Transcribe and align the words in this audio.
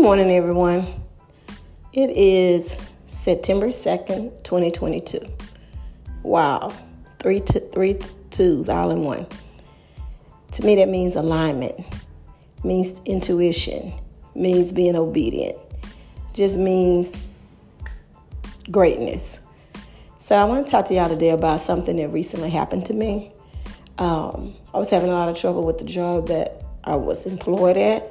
morning, 0.00 0.30
everyone. 0.30 0.86
It 1.92 2.08
is 2.08 2.78
September 3.06 3.66
2nd, 3.66 4.42
2022. 4.44 5.20
Wow, 6.22 6.72
three, 7.18 7.40
t- 7.40 7.60
three 7.70 7.98
twos 8.30 8.70
all 8.70 8.92
in 8.92 9.04
one. 9.04 9.26
To 10.52 10.64
me, 10.64 10.76
that 10.76 10.88
means 10.88 11.16
alignment, 11.16 11.78
means 12.64 13.02
intuition, 13.04 13.92
means 14.34 14.72
being 14.72 14.96
obedient, 14.96 15.58
just 16.32 16.58
means 16.58 17.22
greatness. 18.70 19.40
So, 20.18 20.34
I 20.34 20.44
want 20.44 20.66
to 20.66 20.70
talk 20.70 20.86
to 20.86 20.94
y'all 20.94 21.10
today 21.10 21.30
about 21.30 21.60
something 21.60 21.96
that 21.96 22.08
recently 22.08 22.48
happened 22.48 22.86
to 22.86 22.94
me. 22.94 23.32
Um, 23.98 24.54
I 24.72 24.78
was 24.78 24.88
having 24.88 25.10
a 25.10 25.12
lot 25.12 25.28
of 25.28 25.36
trouble 25.36 25.66
with 25.66 25.76
the 25.76 25.84
job 25.84 26.28
that 26.28 26.62
I 26.84 26.96
was 26.96 27.26
employed 27.26 27.76
at 27.76 28.09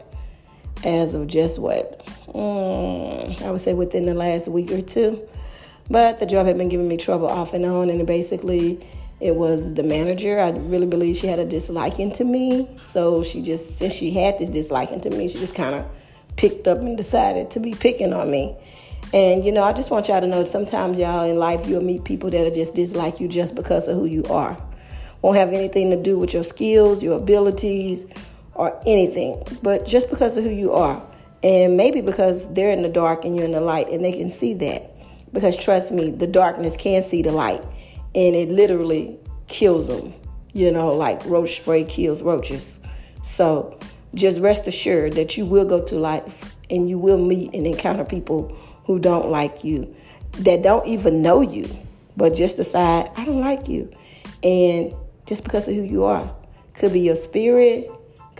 as 0.84 1.16
of 1.16 1.28
just 1.28 1.60
what 1.60 2.06
mm, 2.28 3.42
I 3.42 3.52
would 3.52 3.62
say 3.62 3.74
within 3.74 4.06
the 4.06 4.14
last 4.14 4.48
week 4.48 4.72
or 4.72 4.82
two. 4.82 5.28
But 5.90 6.20
the 6.20 6.26
job 6.26 6.46
had 6.46 6.58
been 6.58 6.70
giving 6.70 6.88
me 6.88 6.98
trouble 6.98 7.28
off 7.28 7.54
and 7.54 7.66
on, 7.66 7.90
and 7.90 8.05
basically 8.05 8.80
it 9.20 9.36
was 9.36 9.74
the 9.74 9.84
manager. 9.84 10.40
I 10.40 10.52
really 10.52 10.86
believe 10.86 11.18
she 11.18 11.28
had 11.28 11.40
a 11.40 11.46
disliking 11.46 12.12
to 12.14 12.24
me. 12.24 12.70
So 12.82 13.24
she 13.24 13.42
just, 13.42 13.78
since 13.78 13.94
she 13.94 14.12
had 14.12 14.40
this 14.40 14.50
disliking 14.50 15.02
to 15.02 15.10
me, 15.10 15.28
she 15.28 15.40
just 15.40 15.55
kind 15.55 15.76
of 15.76 15.86
picked 16.36 16.68
up 16.68 16.80
and 16.80 16.96
decided 16.96 17.52
to 17.52 17.60
be 17.60 17.74
picking 17.74 18.14
on 18.14 18.30
me. 18.32 18.55
And 19.14 19.44
you 19.44 19.52
know, 19.52 19.64
I 19.64 19.74
just 19.74 19.90
want 19.90 20.08
y'all 20.08 20.22
to 20.22 20.27
know 20.27 20.46
sometimes 20.46 21.00
y'all 21.00 21.27
in 21.27 21.38
life 21.38 21.68
you'll 21.68 21.84
meet 21.84 22.04
people 22.04 22.30
that 22.30 22.46
are 22.46 22.54
just 22.54 22.76
dislike 22.76 23.20
you 23.20 23.27
just 23.27 23.55
because 23.55 23.88
of 23.88 23.96
who 23.96 24.05
you 24.05 24.24
are. 24.26 24.58
Won't 25.22 25.38
have 25.38 25.50
anything 25.50 25.90
to 25.90 26.02
do 26.02 26.18
with 26.18 26.34
your 26.34 26.44
skills, 26.44 27.04
your 27.04 27.18
abilities, 27.18 28.05
or 28.60 28.77
anything, 28.85 29.41
but 29.63 29.85
just 29.85 30.10
because 30.10 30.35
of 30.35 30.43
who 30.43 30.49
you 30.49 30.74
are. 30.74 31.02
And 31.41 31.77
maybe 31.77 32.02
because 32.02 32.54
they're 32.54 32.71
in 32.71 32.82
the 32.82 32.90
dark 32.90 33.24
and 33.24 33.34
you're 33.34 33.46
in 33.46 33.54
the 33.54 33.62
light 33.62 33.88
and 33.88 34.04
they 34.04 34.12
can 34.12 34.29
see 34.29 34.54
that. 34.55 34.91
Because 35.32 35.55
trust 35.55 35.93
me, 35.93 36.12
the 36.12 36.27
darkness 36.27 36.76
can 36.76 37.02
see 37.02 37.21
the 37.21 37.32
light 37.32 37.63
and 38.13 38.35
it 38.35 38.49
literally 38.49 39.18
kills 39.48 39.87
them, 39.87 40.13
you 40.52 40.71
know, 40.74 40.93
like 40.93 41.26
roach 41.26 41.55
spray 41.55 41.85
kills 41.85 42.21
roaches. 42.21 42.82
So 43.24 43.80
just 44.13 44.41
rest 44.41 44.68
assured 44.68 45.13
that 45.13 45.37
you 45.37 45.46
will 45.46 45.65
go 45.65 45.82
to 45.85 45.96
life 45.96 46.54
and 46.70 46.90
you 46.90 46.99
will 46.99 47.18
meet 47.18 47.55
and 47.55 47.65
encounter 47.65 48.04
people 48.04 48.54
who 48.84 48.99
don't 48.99 49.30
like 49.30 49.63
you, 49.63 49.96
that 50.40 50.63
don't 50.63 50.85
even 50.85 51.21
know 51.21 51.40
you, 51.40 51.70
but 52.18 52.34
just 52.34 52.57
decide, 52.57 53.10
I 53.15 53.24
don't 53.24 53.40
like 53.40 53.70
you. 53.70 53.90
And 54.43 54.93
just 55.26 55.46
because 55.46 55.70
of 55.70 55.76
who 55.76 55.84
you 55.84 56.04
are, 56.04 56.35
could 56.74 56.91
be 56.91 56.99
your 56.99 57.15
spirit, 57.15 57.90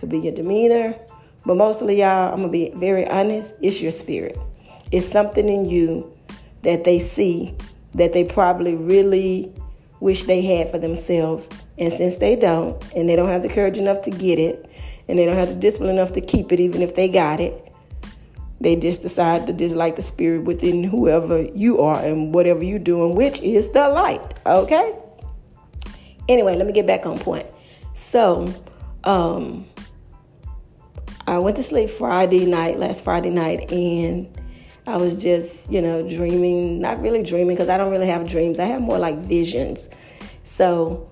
could 0.00 0.08
be 0.08 0.18
your 0.18 0.34
demeanor, 0.34 0.96
but 1.46 1.56
mostly, 1.56 2.00
y'all, 2.00 2.32
I'm 2.32 2.40
gonna 2.40 2.48
be 2.48 2.70
very 2.74 3.06
honest, 3.06 3.54
it's 3.62 3.80
your 3.80 3.92
spirit. 3.92 4.36
It's 4.90 5.06
something 5.06 5.48
in 5.48 5.66
you 5.66 6.12
that 6.62 6.84
they 6.84 6.98
see 6.98 7.54
that 7.94 8.12
they 8.12 8.24
probably 8.24 8.74
really 8.74 9.52
wish 10.00 10.24
they 10.24 10.42
had 10.42 10.70
for 10.70 10.78
themselves. 10.78 11.48
And 11.78 11.92
since 11.92 12.16
they 12.16 12.34
don't, 12.34 12.82
and 12.96 13.08
they 13.08 13.16
don't 13.16 13.28
have 13.28 13.42
the 13.42 13.48
courage 13.48 13.78
enough 13.78 14.02
to 14.02 14.10
get 14.10 14.38
it, 14.38 14.68
and 15.08 15.18
they 15.18 15.26
don't 15.26 15.36
have 15.36 15.48
the 15.48 15.54
discipline 15.54 15.90
enough 15.90 16.12
to 16.14 16.20
keep 16.20 16.52
it, 16.52 16.60
even 16.60 16.82
if 16.82 16.94
they 16.94 17.08
got 17.08 17.40
it, 17.40 17.72
they 18.60 18.76
just 18.76 19.02
decide 19.02 19.46
to 19.46 19.52
dislike 19.52 19.96
the 19.96 20.02
spirit 20.02 20.44
within 20.44 20.84
whoever 20.84 21.42
you 21.42 21.80
are 21.80 22.02
and 22.02 22.34
whatever 22.34 22.62
you're 22.62 22.78
doing, 22.78 23.14
which 23.14 23.40
is 23.40 23.70
the 23.70 23.88
light. 23.88 24.34
Okay? 24.46 24.94
Anyway, 26.28 26.56
let 26.56 26.66
me 26.66 26.72
get 26.72 26.86
back 26.86 27.06
on 27.06 27.18
point. 27.18 27.46
So, 27.94 28.52
um, 29.04 29.66
I 31.26 31.38
went 31.38 31.56
to 31.56 31.62
sleep 31.62 31.90
Friday 31.90 32.46
night, 32.46 32.78
last 32.78 33.04
Friday 33.04 33.30
night, 33.30 33.70
and 33.70 34.28
I 34.86 34.96
was 34.96 35.22
just, 35.22 35.70
you 35.70 35.80
know, 35.80 36.08
dreaming, 36.08 36.80
not 36.80 37.00
really 37.00 37.22
dreaming 37.22 37.54
because 37.54 37.68
I 37.68 37.76
don't 37.76 37.90
really 37.90 38.08
have 38.08 38.26
dreams. 38.26 38.58
I 38.58 38.64
have 38.64 38.82
more 38.82 38.98
like 38.98 39.18
visions. 39.18 39.88
So 40.44 41.08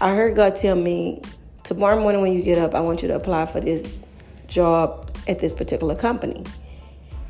I 0.00 0.14
heard 0.14 0.36
God 0.36 0.56
tell 0.56 0.76
me, 0.76 1.22
tomorrow 1.62 2.00
morning 2.00 2.20
when 2.20 2.32
you 2.34 2.42
get 2.42 2.58
up, 2.58 2.74
I 2.74 2.80
want 2.80 3.02
you 3.02 3.08
to 3.08 3.14
apply 3.14 3.46
for 3.46 3.60
this 3.60 3.96
job 4.48 5.16
at 5.28 5.38
this 5.38 5.54
particular 5.54 5.94
company. 5.94 6.44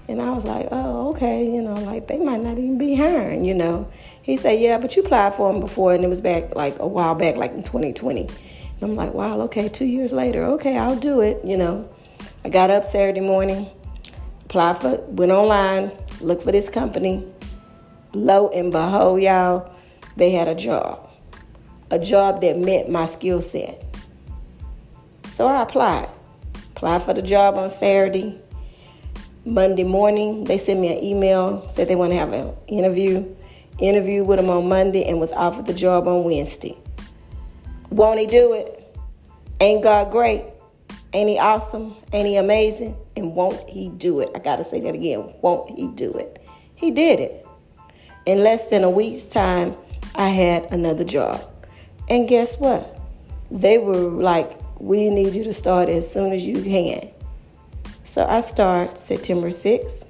And 0.08 0.20
I 0.20 0.30
was 0.30 0.44
like, 0.44 0.68
oh, 0.72 1.10
okay, 1.10 1.44
you 1.44 1.62
know, 1.62 1.74
like 1.74 2.08
they 2.08 2.18
might 2.18 2.40
not 2.42 2.58
even 2.58 2.76
be 2.76 2.96
hiring, 2.96 3.44
you 3.44 3.54
know. 3.54 3.88
He 4.22 4.36
said, 4.36 4.58
yeah, 4.58 4.78
but 4.78 4.96
you 4.96 5.02
applied 5.02 5.34
for 5.34 5.52
them 5.52 5.60
before, 5.60 5.94
and 5.94 6.04
it 6.04 6.08
was 6.08 6.20
back 6.20 6.56
like 6.56 6.78
a 6.80 6.86
while 6.86 7.14
back, 7.14 7.36
like 7.36 7.52
in 7.52 7.62
2020. 7.62 8.22
And 8.22 8.30
I'm 8.82 8.96
like, 8.96 9.14
wow, 9.14 9.40
okay, 9.42 9.68
two 9.68 9.86
years 9.86 10.12
later, 10.12 10.44
okay, 10.44 10.76
I'll 10.76 10.98
do 10.98 11.20
it, 11.20 11.44
you 11.44 11.56
know. 11.56 11.88
I 12.44 12.48
got 12.48 12.70
up 12.70 12.84
Saturday 12.84 13.20
morning, 13.20 13.70
applied 14.46 14.76
for, 14.78 14.96
went 15.02 15.30
online, 15.30 15.92
looked 16.20 16.42
for 16.42 16.50
this 16.50 16.68
company. 16.68 17.24
Lo 18.14 18.48
and 18.48 18.72
behold, 18.72 19.22
y'all, 19.22 19.72
they 20.16 20.32
had 20.32 20.48
a 20.48 20.54
job, 20.54 21.08
a 21.90 22.00
job 22.00 22.40
that 22.40 22.58
met 22.58 22.90
my 22.90 23.04
skill 23.04 23.40
set. 23.40 23.84
So 25.28 25.46
I 25.46 25.62
applied. 25.62 26.08
Applied 26.74 27.04
for 27.04 27.14
the 27.14 27.22
job 27.22 27.54
on 27.54 27.70
Saturday. 27.70 28.40
Monday 29.44 29.84
morning, 29.84 30.42
they 30.44 30.58
sent 30.58 30.80
me 30.80 30.96
an 30.96 31.02
email, 31.02 31.68
said 31.68 31.86
they 31.86 31.94
want 31.94 32.10
to 32.12 32.16
have 32.16 32.32
an 32.32 32.52
interview. 32.66 33.24
Interviewed 33.78 34.26
with 34.26 34.38
them 34.38 34.50
on 34.50 34.68
Monday 34.68 35.04
and 35.04 35.20
was 35.20 35.32
offered 35.32 35.66
the 35.66 35.72
job 35.72 36.08
on 36.08 36.24
Wednesday. 36.24 36.76
Won't 37.90 38.18
he 38.18 38.26
do 38.26 38.52
it? 38.52 38.96
Ain't 39.60 39.82
God 39.84 40.10
great? 40.10 40.44
Ain't 41.14 41.28
he 41.28 41.38
awesome? 41.38 41.94
Ain't 42.12 42.26
he 42.26 42.36
amazing? 42.36 42.96
And 43.16 43.34
won't 43.34 43.68
he 43.68 43.88
do 43.88 44.20
it? 44.20 44.30
I 44.34 44.38
got 44.38 44.56
to 44.56 44.64
say 44.64 44.80
that 44.80 44.94
again. 44.94 45.34
Won't 45.42 45.70
he 45.70 45.88
do 45.88 46.10
it? 46.12 46.44
He 46.74 46.90
did 46.90 47.20
it. 47.20 47.46
In 48.24 48.42
less 48.42 48.68
than 48.68 48.82
a 48.84 48.90
week's 48.90 49.24
time, 49.24 49.76
I 50.14 50.28
had 50.28 50.70
another 50.72 51.04
job. 51.04 51.40
And 52.08 52.28
guess 52.28 52.58
what? 52.58 52.98
They 53.50 53.78
were 53.78 53.94
like, 53.94 54.58
we 54.80 55.10
need 55.10 55.34
you 55.34 55.44
to 55.44 55.52
start 55.52 55.88
as 55.88 56.10
soon 56.10 56.32
as 56.32 56.46
you 56.46 56.62
can. 56.62 57.10
So 58.04 58.26
I 58.26 58.40
start 58.40 58.98
September 58.98 59.48
6th, 59.48 60.06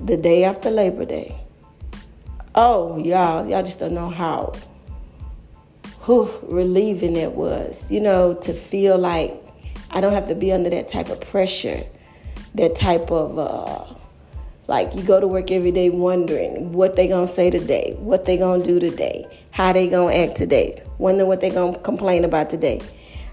the 0.00 0.16
day 0.16 0.44
after 0.44 0.70
Labor 0.70 1.04
Day. 1.04 1.40
Oh, 2.54 2.98
y'all, 2.98 3.48
y'all 3.48 3.62
just 3.62 3.80
don't 3.80 3.94
know 3.94 4.10
how 4.10 4.52
whew, 6.08 6.30
relieving 6.44 7.16
it 7.16 7.32
was, 7.32 7.92
you 7.92 8.00
know, 8.00 8.32
to 8.32 8.54
feel 8.54 8.96
like 8.96 9.34
I 9.90 10.00
don't 10.00 10.12
have 10.12 10.28
to 10.28 10.34
be 10.34 10.52
under 10.52 10.70
that 10.70 10.88
type 10.88 11.08
of 11.08 11.20
pressure, 11.20 11.86
that 12.54 12.76
type 12.76 13.10
of 13.10 13.38
uh, 13.38 13.94
like 14.66 14.94
you 14.94 15.02
go 15.02 15.18
to 15.18 15.26
work 15.26 15.50
every 15.50 15.72
day 15.72 15.88
wondering 15.88 16.72
what 16.72 16.94
they 16.94 17.08
gonna 17.08 17.26
say 17.26 17.50
today, 17.50 17.96
what 17.98 18.26
they 18.26 18.36
gonna 18.36 18.62
do 18.62 18.78
today, 18.78 19.26
how 19.50 19.72
they 19.72 19.88
gonna 19.88 20.14
act 20.14 20.36
today, 20.36 20.82
wondering 20.98 21.26
what 21.26 21.40
they 21.40 21.50
gonna 21.50 21.78
complain 21.78 22.24
about 22.24 22.50
today. 22.50 22.82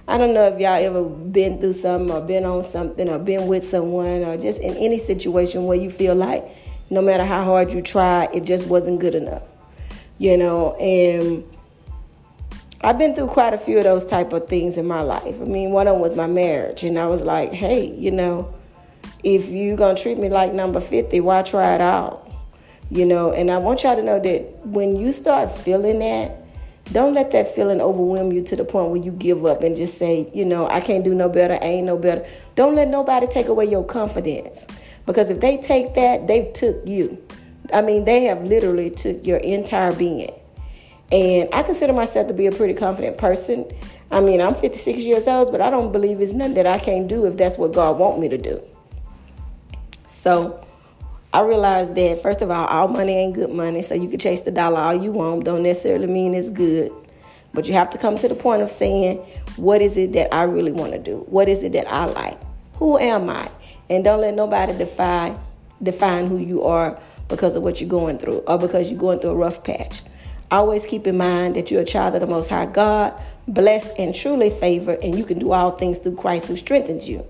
I 0.07 0.17
don't 0.17 0.33
know 0.33 0.47
if 0.47 0.59
y'all 0.59 0.75
ever 0.75 1.03
been 1.03 1.59
through 1.59 1.73
something 1.73 2.15
or 2.15 2.21
been 2.21 2.45
on 2.45 2.63
something 2.63 3.09
or 3.09 3.19
been 3.19 3.47
with 3.47 3.65
someone 3.65 4.23
or 4.23 4.37
just 4.37 4.61
in 4.61 4.75
any 4.77 4.99
situation 4.99 5.65
where 5.65 5.77
you 5.77 5.89
feel 5.89 6.15
like 6.15 6.45
no 6.89 7.01
matter 7.01 7.25
how 7.25 7.43
hard 7.43 7.73
you 7.73 7.81
try, 7.81 8.29
it 8.33 8.41
just 8.41 8.67
wasn't 8.67 8.99
good 8.99 9.15
enough. 9.15 9.43
You 10.17 10.37
know, 10.37 10.75
and 10.75 11.43
I've 12.85 12.99
been 12.99 13.15
through 13.15 13.29
quite 13.29 13.51
a 13.55 13.57
few 13.57 13.79
of 13.79 13.83
those 13.83 14.05
type 14.05 14.31
of 14.31 14.47
things 14.47 14.77
in 14.77 14.85
my 14.85 15.01
life. 15.01 15.41
I 15.41 15.45
mean, 15.45 15.71
one 15.71 15.87
of 15.87 15.95
them 15.95 16.01
was 16.03 16.15
my 16.15 16.27
marriage, 16.27 16.83
and 16.83 16.99
I 16.99 17.07
was 17.07 17.23
like, 17.23 17.51
hey, 17.51 17.87
you 17.87 18.11
know, 18.11 18.53
if 19.23 19.49
you're 19.49 19.75
gonna 19.75 19.97
treat 19.97 20.19
me 20.19 20.29
like 20.29 20.53
number 20.53 20.79
50, 20.79 21.19
why 21.21 21.41
try 21.41 21.73
it 21.73 21.81
out? 21.81 22.31
You 22.91 23.07
know, 23.07 23.31
and 23.31 23.49
I 23.49 23.57
want 23.57 23.81
y'all 23.81 23.95
to 23.95 24.03
know 24.03 24.19
that 24.19 24.67
when 24.67 24.97
you 24.97 25.11
start 25.11 25.57
feeling 25.57 25.97
that, 25.97 26.37
don't 26.91 27.15
let 27.15 27.31
that 27.31 27.55
feeling 27.55 27.81
overwhelm 27.81 28.31
you 28.31 28.43
to 28.43 28.55
the 28.55 28.63
point 28.63 28.91
where 28.91 29.01
you 29.01 29.09
give 29.09 29.47
up 29.47 29.63
and 29.63 29.75
just 29.75 29.97
say, 29.97 30.29
you 30.31 30.45
know, 30.45 30.67
I 30.67 30.79
can't 30.79 31.03
do 31.03 31.15
no 31.15 31.27
better, 31.27 31.55
I 31.55 31.65
ain't 31.65 31.87
no 31.87 31.97
better. 31.97 32.23
Don't 32.53 32.75
let 32.75 32.89
nobody 32.89 33.25
take 33.25 33.47
away 33.47 33.65
your 33.65 33.83
confidence. 33.83 34.67
Because 35.07 35.31
if 35.31 35.39
they 35.39 35.57
take 35.57 35.95
that, 35.95 36.27
they 36.27 36.51
took 36.51 36.87
you. 36.87 37.19
I 37.73 37.81
mean, 37.81 38.05
they 38.05 38.25
have 38.25 38.43
literally 38.43 38.91
took 38.91 39.25
your 39.25 39.37
entire 39.37 39.91
being. 39.91 40.39
And 41.11 41.49
I 41.53 41.63
consider 41.63 41.93
myself 41.93 42.27
to 42.27 42.33
be 42.33 42.47
a 42.47 42.51
pretty 42.51 42.73
confident 42.73 43.17
person. 43.17 43.65
I 44.11 44.21
mean, 44.21 44.41
I'm 44.41 44.55
56 44.55 45.03
years 45.03 45.27
old, 45.27 45.51
but 45.51 45.61
I 45.61 45.69
don't 45.69 45.91
believe 45.91 46.19
it's 46.19 46.31
nothing 46.31 46.55
that 46.55 46.65
I 46.65 46.79
can't 46.79 47.07
do 47.07 47.25
if 47.25 47.37
that's 47.37 47.57
what 47.57 47.73
God 47.73 47.97
want 47.97 48.19
me 48.19 48.29
to 48.29 48.37
do. 48.37 48.61
So 50.07 50.65
I 51.33 51.41
realized 51.41 51.95
that 51.95 52.21
first 52.21 52.41
of 52.41 52.49
all, 52.49 52.65
all 52.65 52.87
money 52.87 53.13
ain't 53.13 53.35
good 53.35 53.51
money. 53.51 53.81
So 53.81 53.93
you 53.93 54.09
can 54.09 54.19
chase 54.19 54.41
the 54.41 54.51
dollar 54.51 54.79
all 54.79 54.95
you 54.95 55.11
want. 55.11 55.43
Don't 55.43 55.63
necessarily 55.63 56.07
mean 56.07 56.33
it's 56.33 56.49
good. 56.49 56.91
But 57.53 57.67
you 57.67 57.73
have 57.73 57.89
to 57.91 57.97
come 57.97 58.17
to 58.17 58.27
the 58.27 58.35
point 58.35 58.61
of 58.61 58.71
saying, 58.71 59.17
what 59.55 59.81
is 59.81 59.97
it 59.97 60.13
that 60.13 60.33
I 60.33 60.43
really 60.43 60.71
want 60.71 60.91
to 60.93 60.99
do? 60.99 61.25
What 61.27 61.47
is 61.47 61.63
it 61.63 61.71
that 61.73 61.91
I 61.91 62.05
like? 62.05 62.39
Who 62.75 62.97
am 62.97 63.29
I? 63.29 63.49
And 63.89 64.03
don't 64.03 64.21
let 64.21 64.33
nobody 64.33 64.77
define 64.77 65.39
define 65.83 66.27
who 66.27 66.37
you 66.37 66.63
are 66.63 66.97
because 67.27 67.55
of 67.55 67.63
what 67.63 67.81
you're 67.81 67.89
going 67.89 68.17
through 68.17 68.39
or 68.47 68.57
because 68.57 68.89
you're 68.89 68.99
going 68.99 69.19
through 69.19 69.31
a 69.31 69.35
rough 69.35 69.63
patch. 69.63 70.01
Always 70.55 70.85
keep 70.85 71.05
in 71.05 71.17
mind 71.17 71.57
that 71.57 71.69
you're 71.69 71.81
a 71.81 71.85
child 71.85 72.15
of 72.15 72.21
the 72.21 72.27
Most 72.27 72.47
High 72.47 72.65
God, 72.65 73.13
blessed 73.45 73.91
and 73.99 74.15
truly 74.15 74.49
favored, 74.49 75.03
and 75.03 75.17
you 75.17 75.25
can 75.25 75.37
do 75.37 75.51
all 75.51 75.71
things 75.71 75.97
through 75.97 76.15
Christ 76.15 76.47
who 76.47 76.55
strengthens 76.55 77.09
you. 77.09 77.27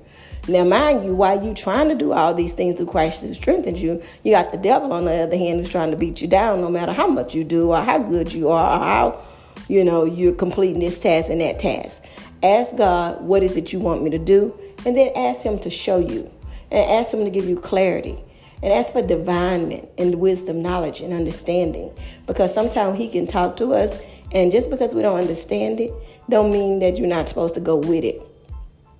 Now, 0.48 0.63
mind 0.63 1.04
you, 1.04 1.16
while 1.16 1.44
you 1.44 1.56
trying 1.56 1.89
to 1.89 1.95
do 1.95 2.13
all 2.13 2.36
these 2.36 2.54
things 2.54 2.77
through 2.77 2.86
Christ 2.86 3.24
who 3.24 3.33
strengthens 3.33 3.81
you, 3.81 4.00
you 4.22 4.33
got 4.33 4.51
the 4.51 4.60
devil 4.60 4.94
on 4.94 5.06
the 5.06 5.24
other 5.24 5.38
hand 5.38 5.57
who's 5.57 5.72
trying 5.72 5.89
to 5.89 5.98
beat 5.98 6.22
you 6.22 6.27
down 6.27 6.62
no 6.62 6.69
matter 6.69 6.94
how 6.94 7.07
much 7.07 7.33
you 7.33 7.44
do 7.44 7.72
or 7.72 7.81
how 7.81 7.98
good 7.98 8.31
you 8.31 8.50
are 8.50 8.77
or 8.77 8.83
how, 8.83 9.24
you 9.68 9.83
know, 9.83 10.06
you're 10.06 10.31
completing 10.31 10.80
this 10.80 11.00
task 11.00 11.31
and 11.31 11.42
that 11.42 11.57
task. 11.57 12.04
Ask 12.44 12.75
God, 12.75 13.24
what 13.24 13.42
is 13.42 13.57
it 13.57 13.74
you 13.74 13.80
want 13.80 14.04
me 14.04 14.12
to 14.12 14.19
do? 14.19 14.56
And 14.86 14.95
then 14.95 15.10
ask 15.16 15.42
Him 15.42 15.57
to 15.62 15.71
show 15.71 15.98
you 15.98 16.31
and 16.69 16.92
ask 16.92 17.12
Him 17.12 17.24
to 17.24 17.31
give 17.31 17.50
you 17.50 17.56
clarity. 17.56 18.24
And 18.63 18.72
ask 18.72 18.94
for 18.94 19.02
divinement 19.02 19.90
and 19.98 20.16
wisdom, 20.16 20.62
knowledge, 20.62 21.02
and 21.02 21.13
understanding. 21.13 21.92
Because 22.25 22.54
sometimes 22.54 22.98
He 22.98 23.10
can 23.10 23.28
talk 23.28 23.57
to 23.57 23.74
us, 23.74 24.00
and 24.31 24.52
just 24.52 24.69
because 24.69 24.96
we 24.96 25.02
don't 25.02 25.19
understand 25.19 25.80
it, 25.80 25.92
don't 26.30 26.52
mean 26.52 26.80
that 26.80 26.98
you're 26.98 27.07
not 27.07 27.30
supposed 27.30 27.54
to 27.56 27.62
go 27.62 27.75
with 27.75 28.04
it. 28.04 28.22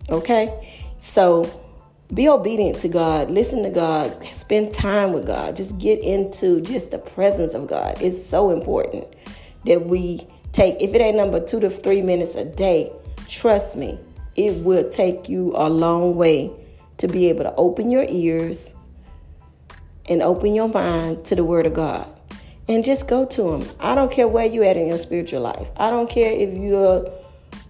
Okay? 0.10 0.86
So 1.00 1.50
be 2.14 2.30
obedient 2.30 2.80
to 2.80 2.88
God, 2.88 3.32
listen 3.32 3.64
to 3.64 3.70
God, 3.70 4.24
spend 4.26 4.72
time 4.72 5.12
with 5.14 5.26
God, 5.26 5.56
just 5.56 5.78
get 5.80 6.00
into 6.00 6.62
just 6.62 6.92
the 6.92 7.00
presence 7.00 7.54
of 7.54 7.68
God. 7.68 8.00
It's 8.02 8.24
so 8.24 8.52
important 8.52 9.08
that 9.66 9.88
we 9.88 10.28
take, 10.52 10.80
if 10.80 10.94
it 10.94 11.02
ain't 11.02 11.18
number 11.18 11.44
two 11.44 11.60
to 11.62 11.70
three 11.70 12.02
minutes 12.02 12.36
a 12.36 12.46
day, 12.46 12.92
trust 13.28 13.76
me, 13.76 14.00
it 14.36 14.64
will 14.64 14.88
take 14.90 15.28
you 15.28 15.54
a 15.56 15.68
long 15.68 16.16
way 16.16 16.52
to 16.98 17.08
be 17.08 17.28
able 17.28 17.44
to 17.44 17.56
open 17.56 17.90
your 17.90 18.06
ears 18.08 18.76
and 20.08 20.22
open 20.22 20.56
your 20.56 20.70
mind 20.70 21.26
to 21.26 21.36
the 21.36 21.44
Word 21.44 21.66
of 21.66 21.74
God. 21.74 22.08
And 22.68 22.84
just 22.84 23.08
go 23.08 23.26
to 23.26 23.54
Him. 23.54 23.70
I 23.80 23.94
don't 23.96 24.12
care 24.12 24.28
where 24.28 24.46
you 24.46 24.64
at 24.64 24.78
in 24.78 24.88
your 24.88 24.98
spiritual 24.98 25.42
life. 25.42 25.70
I 25.78 25.90
don't 25.90 26.10
care 26.10 26.32
if 26.32 26.54
you're 26.54 27.12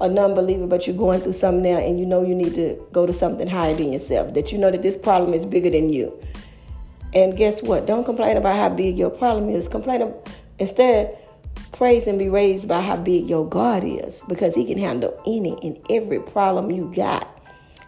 a 0.02 0.08
non-believer, 0.08 0.68
but 0.68 0.88
you're 0.88 0.96
going 0.96 1.22
through 1.22 1.34
something 1.34 1.64
now 1.64 1.80
and 1.80 2.00
you 2.00 2.06
know 2.06 2.26
you 2.26 2.36
need 2.36 2.54
to 2.56 2.86
go 2.92 3.06
to 3.06 3.14
something 3.14 3.48
higher 3.48 3.74
than 3.74 3.94
yourself, 3.94 4.34
that 4.34 4.52
you 4.52 4.58
know 4.58 4.72
that 4.72 4.82
this 4.82 4.98
problem 4.98 5.34
is 5.34 5.46
bigger 5.46 5.70
than 5.70 5.90
you. 5.90 6.14
And 7.14 7.38
guess 7.38 7.62
what? 7.62 7.86
Don't 7.86 8.04
complain 8.04 8.36
about 8.36 8.58
how 8.58 8.70
big 8.70 8.98
your 8.98 9.10
problem 9.10 9.50
is. 9.50 9.70
Complain 9.70 10.14
instead, 10.60 11.18
praise 11.72 12.08
and 12.08 12.20
be 12.20 12.28
raised 12.28 12.68
by 12.68 12.82
how 12.82 12.98
big 12.98 13.30
your 13.30 13.48
God 13.48 13.84
is 13.86 14.24
because 14.28 14.56
he 14.56 14.66
can 14.66 14.78
handle 14.78 15.18
any 15.26 15.58
and 15.64 15.80
every 15.90 16.20
problem 16.20 16.72
you 16.72 16.92
got 16.94 17.28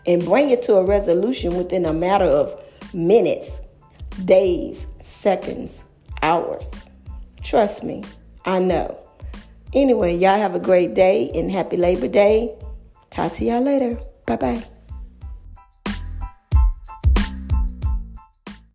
and 0.05 0.23
bring 0.23 0.49
it 0.49 0.61
to 0.63 0.75
a 0.75 0.83
resolution 0.83 1.57
within 1.57 1.85
a 1.85 1.91
matter 1.91 2.25
of 2.25 2.61
minutes, 2.93 3.59
days, 4.25 4.85
seconds, 5.01 5.83
hours. 6.21 6.71
Trust 7.43 7.83
me, 7.83 8.03
I 8.45 8.59
know. 8.59 8.97
Anyway, 9.73 10.15
y'all 10.15 10.37
have 10.37 10.55
a 10.55 10.59
great 10.59 10.93
day 10.93 11.29
and 11.35 11.51
happy 11.51 11.77
Labor 11.77 12.07
Day. 12.07 12.55
Talk 13.09 13.33
to 13.33 13.45
y'all 13.45 13.61
later. 13.61 13.99
Bye 14.25 14.37
bye. 14.37 14.76